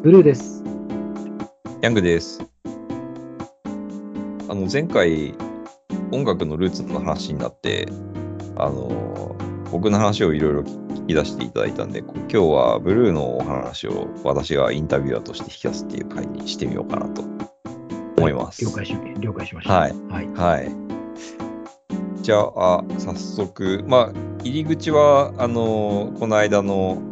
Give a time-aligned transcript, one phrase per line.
[0.00, 0.62] ブルーです。
[1.82, 2.40] ヤングです。
[4.48, 5.34] あの前回
[6.12, 7.88] 音楽のルーツの話になって、
[8.56, 9.34] あの
[9.72, 17.22] 僕の話をいろいろ聞き出していただいたんで、今日はブルーのお話を私がインタビュアーとして引き出すっていう回にしてみようかなと
[18.18, 18.64] 思います。
[18.64, 19.74] 了解し了解しました。
[19.74, 19.92] はい。
[20.08, 20.28] はい。
[20.28, 20.70] はい。
[22.22, 24.12] じゃあ、あ早速、まあ、
[24.44, 27.02] 入り口は、あの、この間の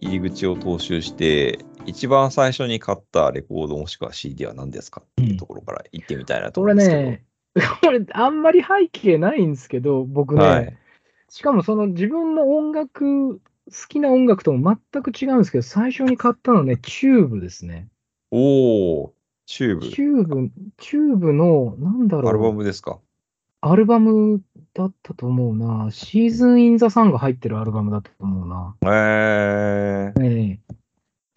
[0.00, 1.58] 入り口を踏襲して、
[1.88, 7.10] 一番最初に買ったレコードもしくは CD は何ですかっていうところから行ってみたいなとこれ思うんですけど。
[7.10, 7.24] ね、
[7.82, 10.76] これあんまり背景ないんですけど、僕ね、はい。
[11.30, 13.40] しかもその自分の音楽、好
[13.88, 17.88] きな音楽とも全く違うんですけど、最初に買ったのね、チューブですね。
[18.30, 19.10] おー、
[19.46, 19.88] チューブ。
[19.88, 22.98] チューブ、チューブの、なんだろう、アルバムですか？
[23.60, 24.40] アルバム
[24.74, 25.90] だったと思うな。
[25.90, 28.76] Season in the Sun が入ってるアルバムだったと思うな。
[28.82, 30.37] えー、ええ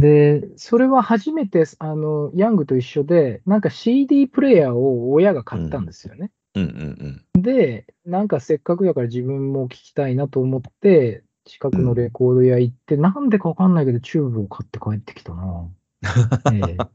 [0.02, 6.32] で、それは初めて、あの、ヤングと一緒で、なんか CD プレイヤーを親が買ったんですよね。
[6.56, 15.70] うんうんで、なんかせっかくだから自分も聞きたいなと思って、近くのレコード屋行って、なんでかわかんないけど、チューブを買って帰ってきたな。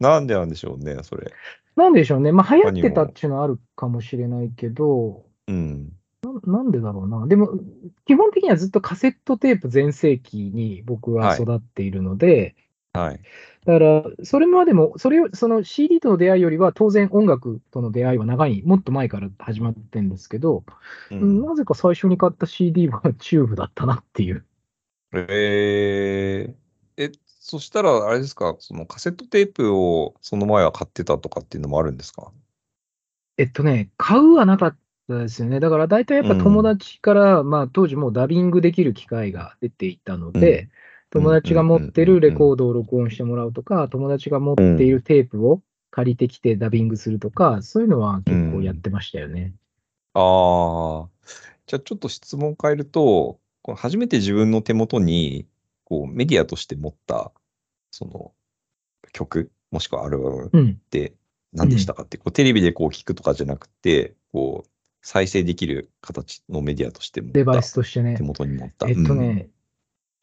[0.00, 1.32] なんでなんでしょうね、それ。
[1.76, 2.32] なんでしょうね。
[2.32, 5.92] まあ、流行ってたっていうのはあるかもしれないけど、うん。
[6.22, 7.26] なんでだろうな。
[7.26, 7.58] でも、
[8.04, 12.56] 基本的にはずっとカセットテープ全盛期に僕は育っているので、
[12.92, 13.20] はい。
[13.64, 20.64] だから、それまでも、それを、その CD との出会いよりは、当然音楽との出会いは長い、もっと前から始まってるんですけど、
[21.10, 24.44] うん、なぜか最初に買った CD はチューブだったなっていう。
[25.12, 32.32] えー、え、そしたら、あれですか、そのカセットテープをその前は買ってたとかっていうのもあるんですか？
[33.36, 34.76] えっとね、買うはなかっ
[35.08, 35.60] たですよね。
[35.60, 40.70] だから大体やっぱ友達から、まあ当時もうダビングできる機会が出ていたので、うん
[41.10, 49.54] 友達が持ってるレコードを録音してもらうとか、友達が持っているテープを借りてきてダビングするとか、そういうのは結構やってましたよね。
[50.12, 51.08] ああ、
[51.66, 55.46] じゃあちょっと質問変えると、この初めて自分の手元に
[55.84, 57.32] こうメディアとして持った
[57.90, 58.32] その
[59.12, 60.80] 曲、もしくはアルバムっうん。
[60.90, 61.14] て
[61.52, 64.70] 何でしたかって、こうテレビでこう聞くとかじゃなくて、こう
[65.10, 68.22] 再生できる形のメディアとして持ったデバイスとしてね手。
[68.22, 68.86] 元に持った。
[68.88, 69.48] えっとね、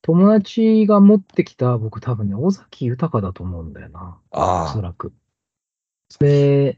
[0.04, 4.20] 友達が持ってきた、僕多分ね、尾崎豊だと思うんだよな。
[4.30, 5.12] ああおそらく。
[6.20, 6.78] で、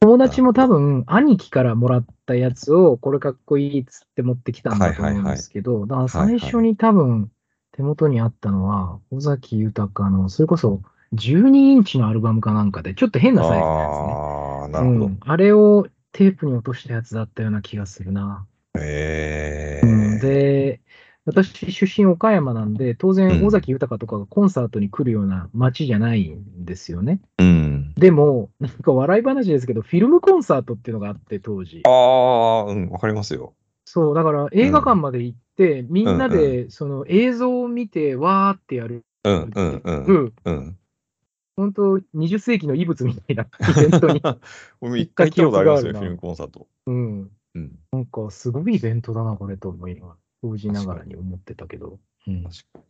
[0.00, 7.30] 友達も多分、兄貴からもらったやつを、これかっこいいっつって持ってきたんだと思うんですけど、だから最初に多分、
[7.72, 10.80] 手元にあったのは、尾崎豊の、それこそ
[11.12, 14.14] 12インチのアルバムかなんかで、ちょっと変なサイズのやつね。
[14.14, 15.04] ああ、なるほど。
[15.04, 18.46] うん、あれをテープに落としたやつだったような気がするな。
[18.78, 20.80] へえうん、で、
[21.24, 27.20] 私、出身岡山なんで、当う然、ん尾崎豊とかがコンサートに来るような街じゃないんですよね。
[27.38, 27.94] うん。
[27.94, 31.90] でも、なんか笑い話ですけど、フィルムコンサートっていうのがあって、当時あ。
[31.90, 33.54] あ、うん、わかりますよ。
[33.84, 39.04] そう、だから映画館まで行って、みんなうんでその映像を見て、わーってやる。
[39.24, 40.04] うん、うん、うん。
[40.04, 40.78] うん、うん。
[41.56, 43.44] 本当、20世紀の遺物みたいな
[43.86, 44.22] イベントに。
[44.80, 46.66] 俺も一回行ったことありますよ、フィルムコンサート。
[46.86, 47.30] うん。
[47.54, 47.78] うん。
[47.92, 51.98] なんか、すごいイベントだな、これと思いながら、当時ながらに思ってたけど。
[52.26, 52.84] うん確かに。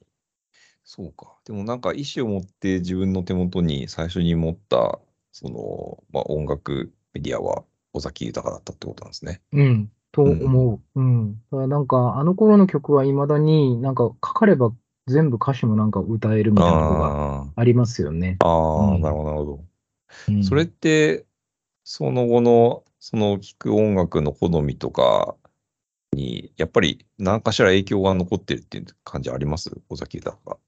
[0.84, 1.36] そうか。
[1.44, 4.98] でもなんか意思を持って自分の手元に最初に持った、
[5.30, 9.40] その、まあ、音楽メディアは尾崎豊だったってことなんですね。
[9.52, 11.00] うん、と思う。
[11.00, 11.34] うん。
[11.34, 14.72] だからなんか、あの頃の曲はいまだになんか、かかれば
[15.06, 18.36] 全部歌詞もなんか歌えるみたいなのがあありますよね。
[18.40, 19.64] あ、ああ、うんなるほど、なるほど。
[20.28, 21.24] うんそれって、
[21.84, 25.34] その後の、その聴く音楽の好みとか
[26.12, 29.70] に、やっぱり何かしら影響が残ってるっていう感じあります？
[29.88, 30.58] 尾崎豊が。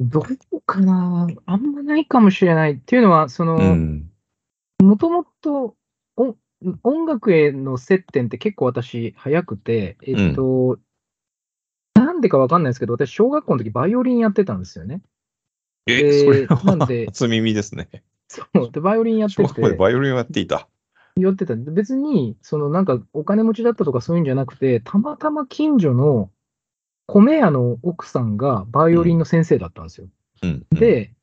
[0.00, 1.28] どうかな？
[1.46, 2.72] あんまないかもしれない。
[2.72, 4.10] っていうのは、その、うん。
[4.80, 5.76] もともと
[6.16, 6.36] お
[6.82, 10.78] 音楽への接点って結構私早くて、えっと、なん
[12.22, 15.02] でかわかんないですけど、私小学校の時バイオリンやってたんですよね。
[15.86, 17.88] え、でそれはなんで初耳ですね。
[18.28, 18.70] そう。
[18.70, 20.68] で、バイオリンやって小学校でて、バイオリンをやっていた。
[21.16, 21.54] やってた。
[21.54, 26.30] 別に、そのなんかお金持ちだったとかそういうんじゃなくて、たまたま近所の
[27.06, 30.08] 米屋の奥さんがバイオリンの先生だったんですよ。
[30.42, 30.66] うん。
[30.70, 31.21] で、う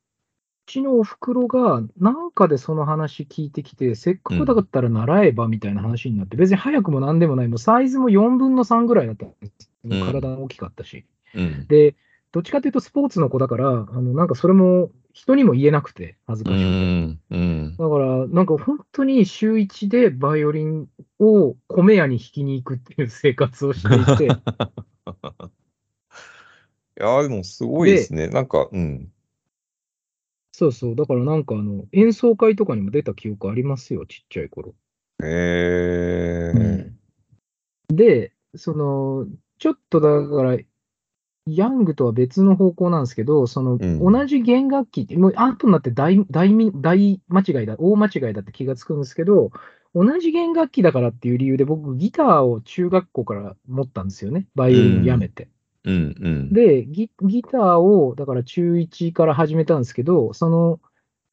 [0.69, 9.71] ちのお袋がなんかでその話聞いてきて、せっかくだったら習えばみたいな話になって、別に早くもなんでもない、もうサイズも4分の3ぐらいだったんです。
[9.83, 11.05] うん体も大きかったし。
[11.33, 11.67] うん。
[11.67, 11.95] で、
[12.31, 16.67] どっちかというとスポーツの子だから、あのなんかそれも人にも言えなくて、恥ずうかしくて。
[16.67, 17.19] ん。
[17.31, 17.75] うん。
[17.77, 20.87] だから、なんか本当に週1でバイオリン
[21.19, 24.27] を米屋に弾きに行くっていう生活をしていて、 い
[27.01, 28.27] やーでもすごいですね。
[28.27, 29.11] なんか、うん。
[30.59, 30.95] そうそう。
[30.97, 34.75] だからなんかあの、演奏会とかにも出た記憶ありますよ、ちっちゃい頃。
[35.23, 36.97] へえー
[37.89, 39.25] うん、で、その、
[39.57, 40.57] ちょっとだから、
[41.47, 49.51] ヤングとは別の方向なんですけど、その、うん同じ弦楽器って、もう後になって大大み大間違いだ、大間違いだって気がつくんですけど、
[49.95, 55.47] 同じ弦楽器だからっていう理由で、僕、ギターを中学校から持ったんですよね、バイオリンをやめて。
[55.85, 56.53] うんうん。
[56.53, 60.79] でギ、ギターを、だから中1から始めたんですけど、その、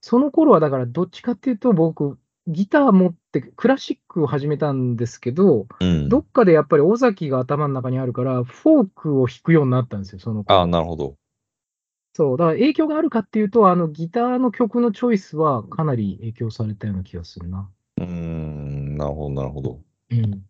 [0.01, 11.17] その頃はだからどっちかっていうと、僕、ギター持ってクラシックを始めたんですけど、うん、どっかでやっぱり尾崎が頭の中にあるから、フォークを弾くようになったんですよ、その頃ああ、なるほど。
[12.15, 17.69] そう、だから影響があるかっていうと、あのギターの曲のチョイスはかなり影響されたような気がするな。
[17.99, 19.81] うーん、なるほど、なるほど。
[20.11, 20.43] うん。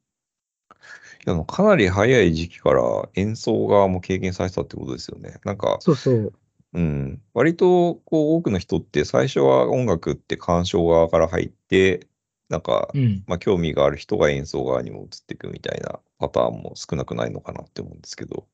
[1.27, 2.83] いやかなり早い時期から
[3.15, 5.41] 演奏側も経験されてたってことですよね。
[5.44, 6.33] なんか、そうそう。
[6.73, 12.06] うん、割とこう多くの人って最初は音楽って鑑賞側から入って、
[12.49, 13.25] なんか、うん。
[13.27, 18.47] まあ、興味がある人が演奏側にも移っていくみたいなパターンも少なくないのかなって思うんですけど、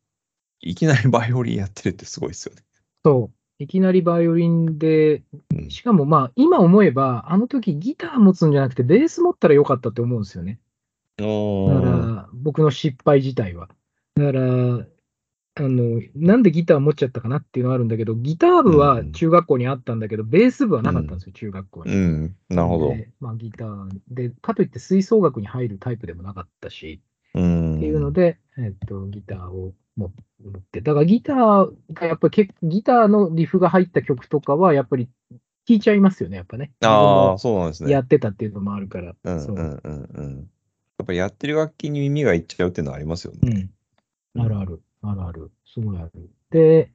[0.61, 2.63] いきなりバイオリンやってるってすごいですよね。
[3.05, 3.63] そう。
[3.63, 5.23] いきなりバイオリンで、
[5.55, 10.59] うんしかもまあ、今思えば、あの時ギター持つんじゃなくて、ベース持ったらよかったって思うんですよね。
[11.23, 13.69] だから、僕の失敗自体は。
[14.15, 14.87] だから、
[15.55, 21.93] あの、なんでギター持っちゃったかなっていうのはあるんだけど、ギター部は中学校にあったんだけど、ベース部はなかったんですよ、中学校に。
[21.93, 22.89] うん、なるほど。
[22.89, 27.03] でまあ、ギターで、かといって吹奏楽に入るタイプでもなかったし、
[27.35, 27.77] うん。
[27.77, 30.11] っていうので、えっと、ギターを持
[30.43, 35.09] 持って、だからギターがやっぱり結ギターのリフが入った曲とかは、やっぱり
[35.67, 36.73] 聴いちゃいますよね、やっぱね。
[36.83, 37.93] ああ、そうなんですね。
[37.93, 39.15] やってたっていうのもあるから。
[39.23, 40.51] うんうんうん。
[41.03, 43.71] やっぱやってる楽器に耳がいっちゃうっていうのはありますよね。
[44.37, 44.43] うん。
[44.43, 46.11] あるある、あるある、すごいある。
[46.51, 46.93] で、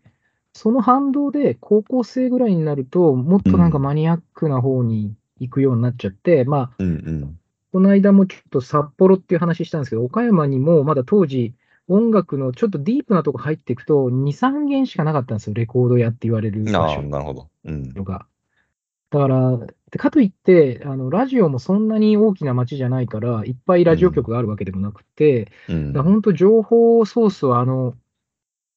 [0.53, 7.39] その反動で高校生ぐらいになると、もっとなんかマニアックな方に行くようになっちゃって、まあ、うんうん。
[7.73, 11.53] この間もちょっと札幌っていう話したんですけど、岡山にもまだ当時、
[11.89, 17.49] 音楽のちょっとディープなとこ入っていくと、2、3軒しかなかったんですよ、レコード屋って言われる場所なるほど。
[17.65, 17.93] うん。
[18.03, 18.25] が。
[19.09, 19.59] だから、
[19.91, 26.21] でかといってあの、ラジオもそんなに大きな街じゃないから、いっぱいラジオ局があるわけでもなくて、うん。
[26.21, 27.93] 当、情報ソースはあの、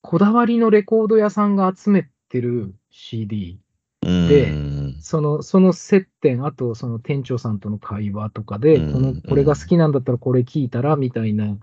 [0.03, 3.59] こだわりのレコード屋さんが集めてる CD、
[4.03, 4.97] でうん。
[5.01, 11.59] そのその接点、あとその店長さんとの会話とかで、うんこのこれが好きなんだったらこれ聞いたらみたいな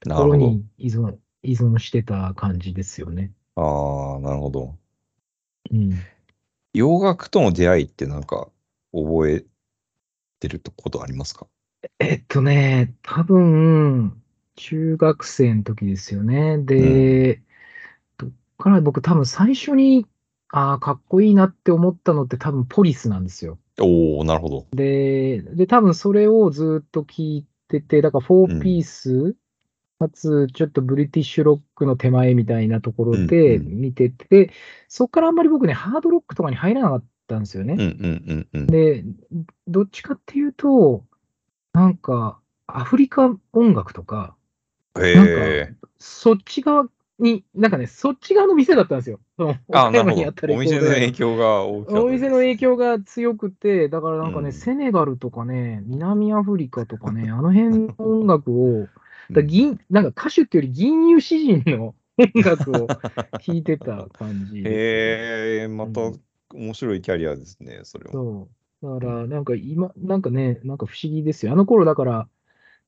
[0.00, 3.32] ところに依存依存してた感じですよね。
[3.56, 4.76] ああ、なるほど。
[5.72, 5.92] うん、
[6.74, 8.48] 洋楽との出会いってなんか
[8.92, 9.44] 覚え
[10.40, 11.46] てることありますか？
[11.98, 14.22] えっとね、多分
[14.56, 16.58] 中学生の時ですよね。
[16.58, 17.42] で、
[18.18, 20.06] どっから僕、多分最初に、
[20.52, 23.58] ああ、かっこいいなって思ったのって、多分ポリスなんですよ。
[23.80, 24.66] おおなるほど。
[24.72, 29.36] で、で、多分それをずっと聞いてて、だから4ピース、
[29.98, 34.50] かつちょっとブリティッシュロックの手前みたいなところでうんうん見てて、
[34.88, 37.74] そこからあんまり僕ね、ハードロックとかに入らなかったんですよね。
[37.74, 38.66] うんうんうんうん。
[38.66, 39.04] で、
[39.68, 41.04] どっちかっていうと、
[41.72, 44.34] なんか、アフリカ音楽とか、
[44.98, 45.74] へなんえ。
[45.98, 46.86] そっち側
[47.20, 49.20] に、なんかね、そっち側の店だったんですよ。
[49.36, 50.46] そのあ岡なるほど山にあった。
[50.48, 52.02] レおコード屋店の影響が大きかった。
[52.02, 58.88] お店の影響が強くて、だからなんかね、うんセネガルとかね、南アフリカとかね、あの辺の音楽を、 うん
[59.32, 62.88] だ銀なんか歌手っていうより銀融詩人の音楽を
[63.38, 66.20] 聴いてた感じですへえ、またうん
[66.54, 68.12] 面白いキャリアですね、それは。
[68.12, 68.48] そ
[68.82, 69.00] う。
[69.00, 71.52] だから、なんか今、なんかね、なんか不思議ですよ。
[71.52, 72.28] あの頃だから、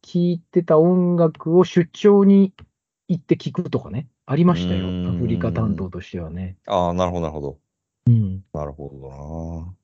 [0.03, 2.53] 聴いてた音楽を出張に
[3.09, 6.57] 行って聴くとかね、ありましたよアフリカ担当としてはね。
[6.67, 7.61] ああ、なるほど、なるほど。
[8.07, 8.45] うん。
[8.53, 9.77] なるほど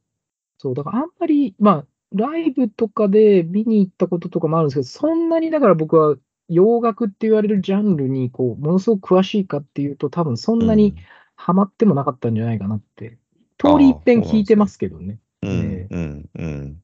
[0.59, 6.17] そう、だからあんまり、まあ、ライブとかで見に行ったこととかもあるんですけど、そんなにだから僕は
[6.49, 10.65] 洋楽って言われるジャンルに、こう、ものすごく詳しいかっていうと、多分そな。
[10.65, 10.97] んなに
[11.37, 13.19] ハマってもなかったんじゃないかなって。
[13.59, 15.19] 通り一遍聞いてますけどね。
[15.43, 16.83] うん、えうん、うん。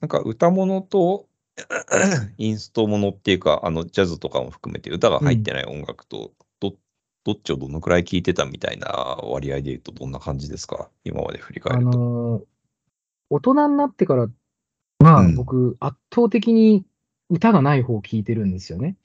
[0.00, 1.26] なんか歌物と
[2.38, 6.74] インストものっていうか、あのジャズとかも含めて歌が入ってない音楽と、ど
[7.24, 10.88] どっちをどのくらい聴いてたみたいな割合で言うとどんな感じですか？
[11.04, 11.98] 今まで振りあ返ると。
[11.98, 12.44] のー
[13.32, 14.28] 大人になってから、
[14.98, 16.84] まあ、うん僕、圧倒的に
[17.28, 18.96] 歌がない方を聞いてるんですよね。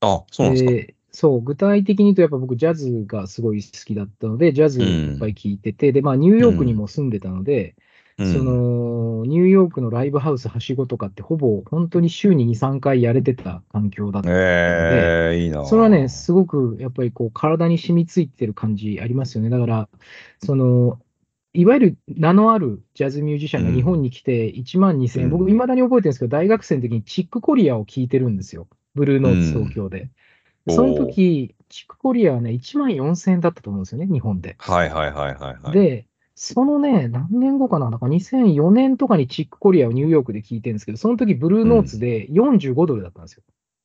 [0.00, 0.92] あ、そうなんですか。
[1.12, 7.76] でそう、具体的に言うと、やっぱ僕、ジャズがすごい好きだったので、ジャズいっぱい聞いてて、で、まあ、ニューヨークにも住んでたので、
[8.18, 15.64] うんその、ニューヨークのライブハウスはしごとかって、ほぼ本当に週に2、3回やれてた環境だったので、ええいいな。
[15.64, 19.50] それはね、すごくやっぱりこう体に染みついてる感じありますよね。
[19.50, 19.88] だから、
[20.44, 20.98] その、
[21.54, 30.10] いわゆる名のあるジャズミュージシャンが日本に来て1万2000円、うん、僕、いまだに覚えてるんですけど、大学生の時にチックコリアを聴いてるんですよ、ブルーノーツ東京で。
[30.66, 34.56] うん、その時チックコリアはね、1万4000円だったと思うんですよね、日本で。
[34.58, 43.42] はいはいはいはい、はい、で、そのね、何年後かな、だから2004年とかにチックコリアをニューヨークで聞いてるんですけど、その時ブルーノーツで45ドルだったんですよ。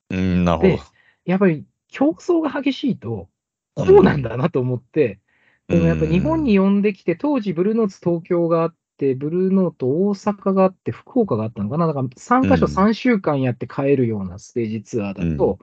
[0.10, 0.70] うん、なるほど。
[0.70, 0.80] で、
[1.26, 3.30] やっぱり競争が激しいと、
[3.76, 5.20] こうなんだなと思って、
[5.68, 15.60] でもやっぱ日本に呼んできて、当時ブルーノーツ東京があって、ブルーノート大阪があって、福岡があったのかな、だから3カ所3週間やって帰るようなステージツアーだと、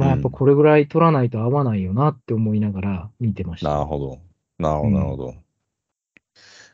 [0.00, 3.68] まあやっぱこれぐらい取らないと合わないよなって思いながら見てました。
[3.68, 4.18] なるほど。
[4.58, 5.34] なるほど、なるほど。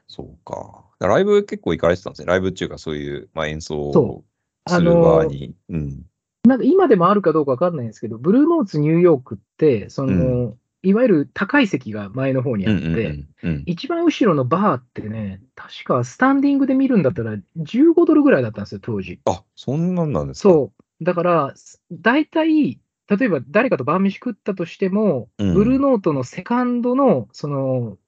[0.08, 0.84] そうか。
[0.98, 2.26] ライブ結構行かれてたんですね。
[2.26, 4.24] ライブっていうか、そういう、まあ、演奏を
[4.66, 5.54] する側に。
[5.68, 6.06] うん、
[6.44, 13.24] なんか今でもあるかどうかわかんないんですけど、ブルーノーツニューヨークって、その、うん、いわゆる高い席が前の方にあって、
[13.66, 19.20] 一番後ろのバーってね、確かスタンディングで見るんだったら15ドルぐらいだったんですよ、当時。
[19.26, 20.48] あ、そんなんなんですか？
[20.48, 21.04] そう。
[21.04, 21.54] だから、
[21.92, 27.98] 大体、例えば誰かと晩飯食ったとしても、うん、ブルーノートのセカンドの、その、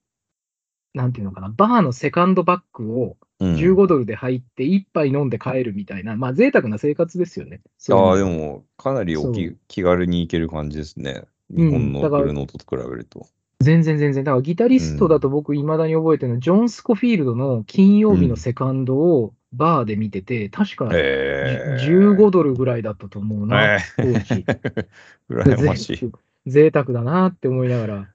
[0.95, 7.61] なんていうのかな、バーのセカンドバッグを15ドルで入って1杯飲んで帰るみたいな、うん、まあ贅沢な生活ですよね。
[7.91, 11.25] ああ、でも、かなりおき気軽に行ける感じですね。
[11.51, 13.27] 日本のブルーノートと比べると。
[13.61, 14.25] 全然全然。
[14.25, 24.45] だからギタリストだと僕、いまだに覚えてるのは、うん、ジョン・スコフィールドの金曜日のセカンドをバーで見てて、確か15ドルぐらいだったと思うな、えー、当時。
[25.31, 26.13] 羨ましい。
[26.47, 28.09] 贅沢だなって思いながら。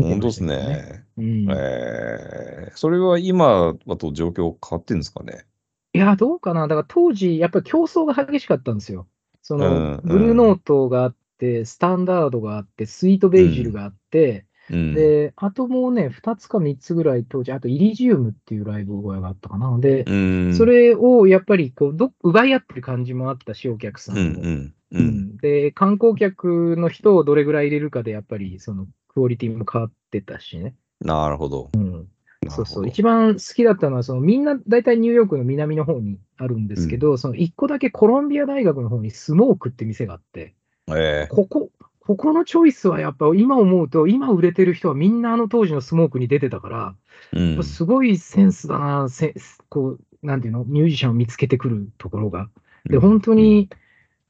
[0.00, 1.04] 本当ですね。
[1.16, 5.44] うん、えー、それは今だと状況変わってるんですかね？
[5.92, 6.68] いや、どうかな。
[6.68, 9.08] だから当時、やっぱり競争が激しかったんですよ。
[9.42, 19.76] その、うんうん、ブルーノートがあって、スタンダードがあって、スイートベイジルがあって、うん、で、あともうね、2つか3つぐらい当時、あとイリジウムっていうライブ小屋があったかな。
[19.78, 24.40] で、うん、それをやっぱりこうど奪い合ってる感じもあったし、お客さんも。
[24.40, 30.74] うんうん、で、観光客の人をどれぐらい入れるかで、やっぱりそのクオリティも変わってたしね。
[31.00, 31.70] なるほど。
[31.74, 32.08] うん。
[32.48, 32.88] そうそう。
[32.88, 40.54] 一番好きだったのは、そのみんな大体ニューヨークの南の方にあるんですけど、うん、その一個だけコロンビア大学の方にスモークって店があって、
[40.88, 41.70] えー、ここ、
[42.08, 46.94] ここのチョイスはやっぱ今思うと、今売れてる人はみんなあの当時のスモークに出てたから、
[47.34, 49.34] うん、すごいセンスだな、せ
[49.68, 52.48] こう、なんていうの、ミュージシャンを見つけてくるところが。
[52.86, 53.68] で、本当に、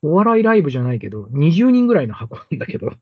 [0.02, 2.94] お笑いライブじゃないけど、20人ぐらいの箱なんだけど、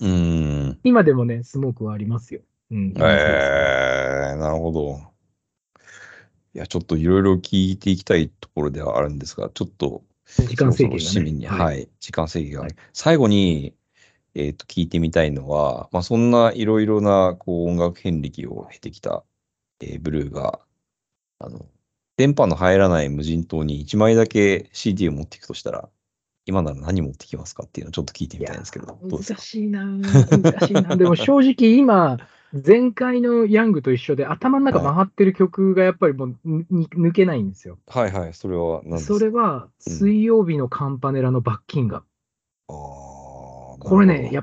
[0.00, 0.80] うん。
[0.82, 2.40] 今でもね、スモークはありますよ。
[2.72, 2.94] うん。
[2.96, 5.02] えー、なるほど。
[6.52, 10.02] いや、ちょっといろいろ聞いていきたいところではあるんですが、ちょっと、
[10.48, 13.72] 時間制限が、ね、市民に、はい、はい、時間制限が、はい、最後に、
[14.36, 19.24] えっ、ー、と、聞いてみたいのは、まあ、そんないろいろな、こう、音楽遍歴を経てきた、
[19.80, 20.60] えー、ブルーが、
[21.38, 21.64] あの、
[22.18, 25.88] 電波の入らない無人島に1枚だけ CD を持っていくとしたら、
[26.44, 32.18] 今なら何持ってきますかっていうのをちょっと聞いてみたいんですけど、ど難しいな難しいな でも正直今、
[32.52, 37.78] 前回のヤングと一緒で頭の中回ってる曲がやっぱりもう抜けないんですよ。
[37.86, 39.18] はいはい、それは何ですか？
[39.18, 42.04] それは水曜日のカンパネラのバッキンガム。
[42.68, 43.15] うん、あ
[43.86, 44.42] これね、や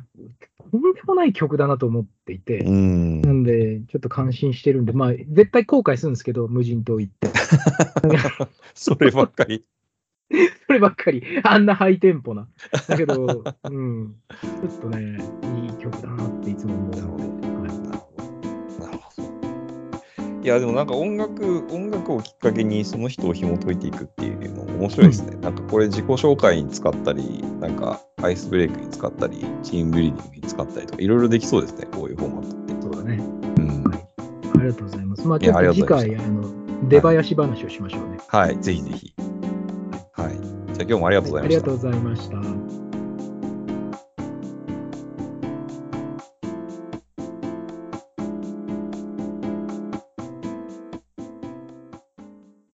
[0.72, 7.28] とんでもない曲だなと思っていて、うん、なんで、ちょっと感心してるんで、まあ、絶対後悔するんですけど、無人島行って。
[8.74, 9.66] そればっかり。
[10.66, 12.48] そればっかり、あんなハイテンポな。
[12.88, 15.20] だけど、うん、ちょっとね、
[15.62, 17.33] いい曲だなっていつも思う
[20.44, 25.36] いや、でもなんか音楽、音楽をきっかけにその人を紐解いていくっていうの面白いですね。
[25.36, 32.82] うん、なんかこれ自己紹介に使ったり、なんかアイスブレイクに使ったり、チームビルディングに使ったりとか、いろいろできそうですね、こういうフォーマットって。
[32.82, 33.24] そうだね。
[33.58, 33.84] うん。
[33.84, 34.00] はい。
[34.00, 35.28] ありがとうございます。
[35.28, 38.18] まあ、ちょっと次回、あの、出囃子話をしましょうね。
[38.28, 39.14] はい、はい、ぜひぜひ。
[40.12, 40.32] はい。
[40.74, 41.72] じゃあ今日もありがとうございました。
[41.72, 42.16] はい、ありがとうございま
[42.68, 42.83] した。